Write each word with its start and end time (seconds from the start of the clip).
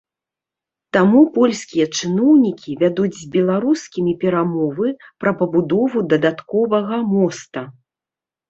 Таму 0.95 1.19
польскія 1.35 1.85
чыноўнікі 1.99 2.73
вядуць 2.81 3.11
з 3.19 3.25
беларускімі 3.35 4.11
перамовы 4.23 4.87
пра 5.25 5.31
пабудову 5.43 5.97
дадатковага 6.15 6.97
моста. 7.13 7.61